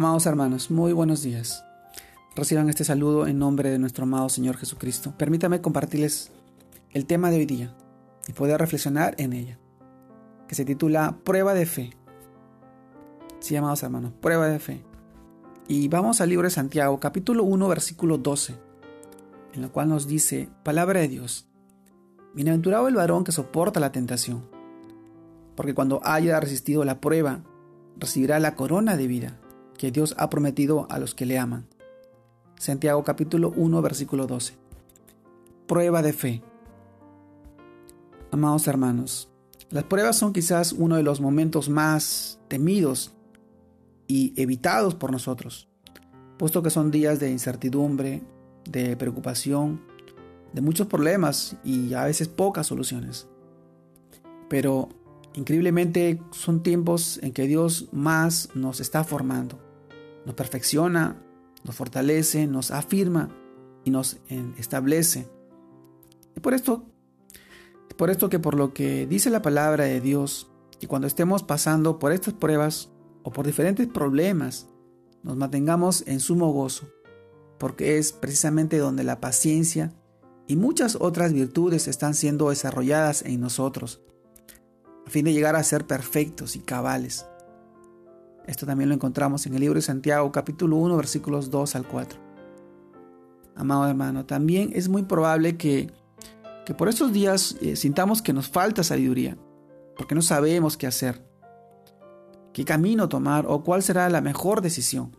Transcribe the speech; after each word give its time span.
Amados 0.00 0.24
hermanos, 0.24 0.70
muy 0.70 0.94
buenos 0.94 1.22
días. 1.22 1.62
Reciban 2.34 2.70
este 2.70 2.84
saludo 2.84 3.26
en 3.26 3.38
nombre 3.38 3.68
de 3.68 3.78
nuestro 3.78 4.04
amado 4.04 4.30
Señor 4.30 4.56
Jesucristo. 4.56 5.12
Permítame 5.18 5.60
compartirles 5.60 6.32
el 6.88 7.04
tema 7.04 7.28
de 7.28 7.36
hoy 7.36 7.44
día 7.44 7.76
y 8.26 8.32
poder 8.32 8.58
reflexionar 8.58 9.14
en 9.18 9.34
ella, 9.34 9.58
que 10.48 10.54
se 10.54 10.64
titula 10.64 11.18
Prueba 11.22 11.52
de 11.52 11.66
Fe. 11.66 11.90
Sí, 13.40 13.54
amados 13.56 13.82
hermanos, 13.82 14.14
prueba 14.22 14.48
de 14.48 14.58
fe. 14.58 14.82
Y 15.68 15.88
vamos 15.88 16.22
al 16.22 16.30
libro 16.30 16.46
de 16.46 16.54
Santiago, 16.54 16.98
capítulo 16.98 17.44
1, 17.44 17.68
versículo 17.68 18.16
12, 18.16 18.54
en 19.52 19.64
el 19.64 19.70
cual 19.70 19.90
nos 19.90 20.08
dice, 20.08 20.48
palabra 20.62 21.00
de 21.00 21.08
Dios, 21.08 21.46
Bienaventurado 22.32 22.88
el 22.88 22.94
varón 22.94 23.22
que 23.22 23.32
soporta 23.32 23.80
la 23.80 23.92
tentación, 23.92 24.48
porque 25.56 25.74
cuando 25.74 26.00
haya 26.04 26.40
resistido 26.40 26.86
la 26.86 27.02
prueba, 27.02 27.42
recibirá 27.98 28.40
la 28.40 28.54
corona 28.54 28.96
de 28.96 29.06
vida 29.06 29.38
que 29.80 29.90
Dios 29.90 30.14
ha 30.18 30.28
prometido 30.28 30.86
a 30.90 30.98
los 30.98 31.14
que 31.14 31.24
le 31.24 31.38
aman. 31.38 31.66
Santiago 32.58 33.02
capítulo 33.02 33.50
1 33.56 33.80
versículo 33.80 34.26
12. 34.26 34.52
Prueba 35.66 36.02
de 36.02 36.12
fe. 36.12 36.42
Amados 38.30 38.68
hermanos, 38.68 39.30
las 39.70 39.84
pruebas 39.84 40.16
son 40.16 40.34
quizás 40.34 40.74
uno 40.74 40.96
de 40.96 41.02
los 41.02 41.22
momentos 41.22 41.70
más 41.70 42.38
temidos 42.48 43.14
y 44.06 44.34
evitados 44.36 44.94
por 44.94 45.12
nosotros, 45.12 45.70
puesto 46.36 46.62
que 46.62 46.68
son 46.68 46.90
días 46.90 47.18
de 47.18 47.30
incertidumbre, 47.30 48.22
de 48.68 48.98
preocupación, 48.98 49.80
de 50.52 50.60
muchos 50.60 50.88
problemas 50.88 51.56
y 51.64 51.94
a 51.94 52.04
veces 52.04 52.28
pocas 52.28 52.66
soluciones. 52.66 53.28
Pero 54.50 54.90
increíblemente 55.32 56.20
son 56.32 56.62
tiempos 56.62 57.18
en 57.22 57.32
que 57.32 57.46
Dios 57.46 57.88
más 57.92 58.50
nos 58.54 58.80
está 58.80 59.04
formando 59.04 59.69
nos 60.26 60.34
perfecciona, 60.34 61.22
nos 61.64 61.74
fortalece, 61.74 62.46
nos 62.46 62.70
afirma 62.70 63.30
y 63.84 63.90
nos 63.90 64.18
establece. 64.58 65.28
Por 66.40 66.54
esto, 66.54 66.84
por 67.96 68.10
esto 68.10 68.30
que 68.30 68.38
por 68.38 68.54
lo 68.54 68.72
que 68.72 69.06
dice 69.06 69.30
la 69.30 69.42
palabra 69.42 69.84
de 69.84 70.00
Dios, 70.00 70.50
y 70.80 70.86
cuando 70.86 71.06
estemos 71.06 71.42
pasando 71.42 71.98
por 71.98 72.12
estas 72.12 72.34
pruebas 72.34 72.90
o 73.22 73.30
por 73.30 73.46
diferentes 73.46 73.86
problemas, 73.86 74.68
nos 75.22 75.36
mantengamos 75.36 76.04
en 76.06 76.20
sumo 76.20 76.50
gozo, 76.52 76.88
porque 77.58 77.98
es 77.98 78.12
precisamente 78.12 78.78
donde 78.78 79.04
la 79.04 79.20
paciencia 79.20 79.92
y 80.46 80.56
muchas 80.56 80.96
otras 80.98 81.32
virtudes 81.32 81.86
están 81.86 82.14
siendo 82.14 82.48
desarrolladas 82.48 83.22
en 83.22 83.40
nosotros, 83.40 84.00
a 85.06 85.10
fin 85.10 85.26
de 85.26 85.34
llegar 85.34 85.56
a 85.56 85.62
ser 85.62 85.86
perfectos 85.86 86.56
y 86.56 86.60
cabales. 86.60 87.26
Esto 88.46 88.66
también 88.66 88.88
lo 88.88 88.94
encontramos 88.94 89.46
en 89.46 89.54
el 89.54 89.60
libro 89.60 89.76
de 89.76 89.82
Santiago 89.82 90.32
capítulo 90.32 90.76
1 90.76 90.96
versículos 90.96 91.50
2 91.50 91.76
al 91.76 91.86
4. 91.86 92.18
Amado 93.54 93.86
hermano, 93.86 94.24
también 94.24 94.70
es 94.74 94.88
muy 94.88 95.02
probable 95.02 95.56
que, 95.56 95.92
que 96.64 96.74
por 96.74 96.88
estos 96.88 97.12
días 97.12 97.56
eh, 97.60 97.76
sintamos 97.76 98.22
que 98.22 98.32
nos 98.32 98.48
falta 98.48 98.82
sabiduría, 98.82 99.36
porque 99.96 100.14
no 100.14 100.22
sabemos 100.22 100.76
qué 100.76 100.86
hacer, 100.86 101.24
qué 102.52 102.64
camino 102.64 103.08
tomar 103.08 103.44
o 103.46 103.62
cuál 103.62 103.82
será 103.82 104.08
la 104.08 104.20
mejor 104.20 104.62
decisión. 104.62 105.16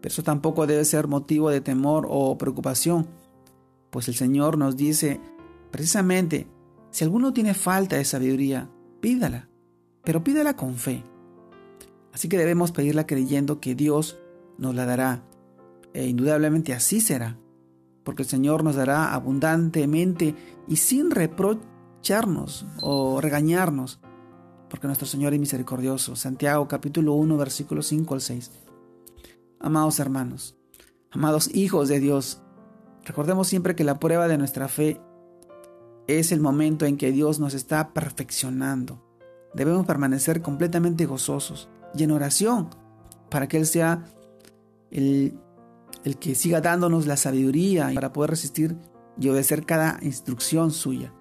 Pero 0.00 0.12
eso 0.12 0.22
tampoco 0.22 0.66
debe 0.66 0.84
ser 0.84 1.08
motivo 1.08 1.50
de 1.50 1.60
temor 1.60 2.06
o 2.08 2.38
preocupación, 2.38 3.08
pues 3.90 4.08
el 4.08 4.14
Señor 4.14 4.56
nos 4.56 4.76
dice 4.76 5.20
precisamente, 5.72 6.46
si 6.90 7.02
alguno 7.02 7.32
tiene 7.32 7.54
falta 7.54 7.96
de 7.96 8.04
sabiduría, 8.04 8.70
pídala, 9.00 9.48
pero 10.04 10.22
pídala 10.22 10.54
con 10.54 10.76
fe 10.76 11.02
Así 12.14 12.28
que 12.28 12.38
debemos 12.38 12.70
pedirla 12.70 13.08
creyendo 13.08 13.60
que 13.60 13.74
Dios 13.74 14.16
nos 14.56 14.74
la 14.76 14.86
dará. 14.86 15.24
E 15.92 16.06
indudablemente 16.06 16.72
así 16.72 17.00
será, 17.00 17.38
porque 18.04 18.22
el 18.22 18.28
Señor 18.28 18.62
nos 18.62 18.76
dará 18.76 19.12
abundantemente 19.12 20.36
y 20.68 20.76
sin 20.76 21.10
reprocharnos 21.10 22.66
o 22.80 23.20
regañarnos, 23.20 24.00
porque 24.70 24.86
nuestro 24.86 25.08
Señor 25.08 25.34
es 25.34 25.40
misericordioso. 25.40 26.14
Santiago 26.14 26.68
capítulo 26.68 27.14
1 27.14 27.36
versículos 27.36 27.88
5 27.88 28.14
al 28.14 28.20
6. 28.20 28.52
Amados 29.58 29.98
hermanos, 29.98 30.56
amados 31.10 31.52
hijos 31.52 31.88
de 31.88 31.98
Dios, 31.98 32.42
recordemos 33.04 33.48
siempre 33.48 33.74
que 33.74 33.82
la 33.82 33.98
prueba 33.98 34.28
de 34.28 34.38
nuestra 34.38 34.68
fe 34.68 35.00
es 36.06 36.30
el 36.30 36.40
momento 36.40 36.86
en 36.86 36.96
que 36.96 37.10
Dios 37.10 37.40
nos 37.40 37.54
está 37.54 37.92
perfeccionando. 37.92 39.02
Debemos 39.52 39.84
permanecer 39.84 40.42
completamente 40.42 41.06
gozosos 41.06 41.68
y 41.96 42.02
en 42.02 42.10
oración 42.10 42.70
para 43.30 43.48
que 43.48 43.56
Él 43.56 43.66
sea 43.66 44.04
el, 44.90 45.38
el 46.04 46.18
que 46.18 46.34
siga 46.34 46.60
dándonos 46.60 47.06
la 47.06 47.16
sabiduría 47.16 47.90
para 47.94 48.12
poder 48.12 48.30
resistir 48.30 48.76
y 49.18 49.28
obedecer 49.28 49.64
cada 49.64 49.98
instrucción 50.02 50.70
suya. 50.70 51.12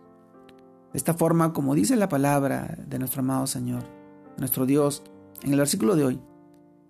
De 0.92 0.98
esta 0.98 1.14
forma, 1.14 1.54
como 1.54 1.76
dice 1.76 1.96
la 1.96 2.10
palabra 2.10 2.78
de 2.86 3.00
nuestro 3.00 3.22
amado 3.22 3.48
Señor, 3.48 3.84
nuestro 4.38 4.66
Dios, 4.66 5.04
en 5.42 5.54
el 5.54 5.60
versículo 5.60 5.96
de 5.96 6.06
hoy, 6.06 6.22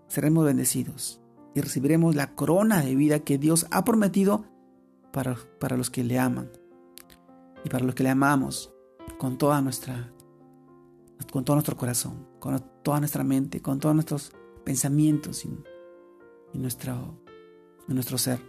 seremos 0.07 0.45
bendecidos 0.45 1.21
y 1.55 1.61
recibiremos 1.61 2.15
la 2.15 2.35
corona 2.35 2.81
de 2.81 2.95
vida 2.95 3.19
que 3.19 3.37
Dios 3.37 3.65
ha 3.71 3.83
prometido 3.85 4.45
para, 5.11 5.37
para 5.59 5.77
los 5.77 5.89
que 5.89 6.03
le 6.03 6.19
aman 6.19 6.49
y 7.63 7.69
para 7.69 7.85
los 7.85 7.95
que 7.95 8.03
le 8.03 8.09
amamos 8.09 8.73
con 9.17 9.37
toda 9.37 9.61
nuestra 9.61 10.11
con 11.31 11.45
todo 11.45 11.55
nuestro 11.55 11.75
corazón, 11.75 12.27
con 12.39 12.63
toda 12.83 12.99
nuestra 12.99 13.23
mente, 13.23 13.61
con 13.61 13.79
todos 13.79 13.95
nuestros 13.95 14.31
pensamientos 14.63 15.45
y, 15.45 16.57
nuestro, 16.57 17.19
nuestro 17.87 18.17
ser. 18.17 18.39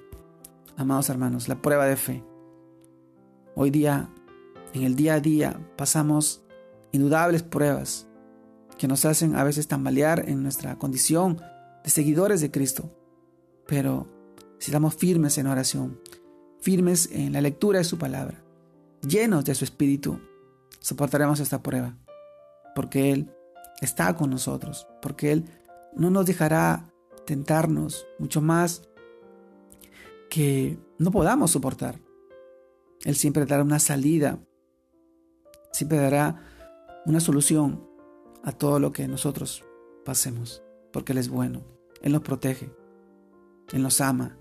Amados 0.77 1.09
hermanos, 1.09 1.49
la 1.49 1.61
prueba 1.61 1.87
de 1.87 1.97
fe. 1.97 2.25
Hoy 3.55 3.71
día, 3.71 4.11
en 4.73 4.83
el 4.83 4.97
día 4.97 5.15
a 5.15 5.21
día, 5.21 5.61
pasamos 5.77 6.45
indudables 6.93 7.43
pruebas 7.43 8.07
que 8.79 8.89
nos 8.89 9.05
hacen 9.05 9.37
a 9.37 9.45
veces 9.45 9.69
tambalear 9.69 10.29
en 10.29 10.43
nuestra 10.43 10.79
condición 10.79 11.41
de 11.85 11.91
seguidores 11.91 12.41
de 12.41 12.51
Cristo. 12.51 12.91
Pero 13.67 14.09
si 14.59 14.71
estamos 14.71 14.95
firmes 14.95 15.39
en 15.39 15.47
oración, 15.47 16.01
firmes 16.61 17.09
en 17.13 17.33
la 17.33 17.41
lectura 17.41 17.79
de 17.79 17.85
su 17.85 17.99
palabra, 17.99 18.43
llenos 19.07 19.45
de 19.45 19.55
su 19.55 19.65
espíritu, 19.65 20.21
soportaremos 20.81 21.41
esta 21.41 21.63
prueba 21.63 21.97
porque 22.75 23.13
Él 23.13 23.31
está 23.81 24.15
con 24.17 24.31
nosotros, 24.31 24.87
porque 25.01 25.33
Él 25.33 25.45
no 25.95 26.11
nos 26.11 26.27
dejará 26.27 26.93
tentarnos 27.27 28.07
mucho 28.19 28.41
más 28.41 28.83
que 30.29 30.79
no 30.99 31.11
podamos 31.11 31.53
soportar. 31.53 32.01
Él 33.05 33.17
siempre 33.17 33.47
dará 33.47 33.63
una 33.63 33.79
salida, 33.79 34.39
siempre 35.73 35.99
dará 35.99 36.43
una 37.07 37.21
solución 37.21 37.87
a 38.43 38.53
todo 38.53 38.79
lo 38.79 38.93
que 38.93 39.07
nosotros 39.09 39.65
pasemos, 40.05 40.63
porque 40.93 41.13
Él 41.13 41.19
es 41.19 41.29
bueno, 41.29 41.63
Él 42.03 42.13
nos 42.13 42.23
protege, 42.23 42.71
Él 43.73 43.83
nos 43.83 44.01
ama 44.01 44.37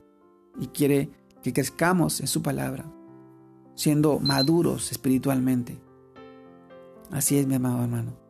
y 0.59 0.67
quiere 0.67 1.09
que 1.41 1.53
crezcamos 1.53 2.21
en 2.21 2.27
su 2.27 2.41
palabra, 2.41 2.85
siendo 3.75 4.19
maduros 4.19 4.91
espiritualmente. 4.91 5.79
Así 7.11 7.37
es, 7.37 7.45
mi 7.45 7.55
amado 7.55 7.83
hermano. 7.83 8.22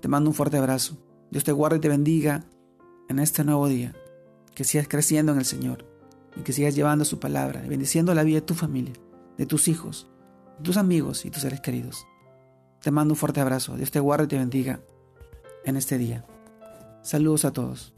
Te 0.00 0.08
mando 0.08 0.30
un 0.30 0.34
fuerte 0.34 0.56
abrazo. 0.56 0.96
Dios 1.30 1.44
te 1.44 1.52
guarde 1.52 1.78
y 1.78 1.80
te 1.80 1.88
bendiga 1.88 2.44
en 3.08 3.18
este 3.18 3.44
nuevo 3.44 3.68
día. 3.68 3.94
Que 4.54 4.64
sigas 4.64 4.88
creciendo 4.88 5.32
en 5.32 5.38
el 5.38 5.44
Señor 5.44 5.84
y 6.36 6.42
que 6.42 6.52
sigas 6.52 6.74
llevando 6.74 7.04
su 7.04 7.18
palabra 7.18 7.64
y 7.64 7.68
bendiciendo 7.68 8.14
la 8.14 8.24
vida 8.24 8.36
de 8.36 8.46
tu 8.46 8.54
familia, 8.54 8.94
de 9.36 9.46
tus 9.46 9.68
hijos, 9.68 10.08
de 10.58 10.64
tus 10.64 10.76
amigos 10.76 11.24
y 11.24 11.30
tus 11.30 11.42
seres 11.42 11.60
queridos. 11.60 12.06
Te 12.82 12.90
mando 12.90 13.14
un 13.14 13.18
fuerte 13.18 13.40
abrazo. 13.40 13.76
Dios 13.76 13.90
te 13.90 14.00
guarde 14.00 14.24
y 14.24 14.28
te 14.28 14.38
bendiga 14.38 14.80
en 15.64 15.76
este 15.76 15.98
día. 15.98 16.24
Saludos 17.02 17.44
a 17.44 17.52
todos. 17.52 17.97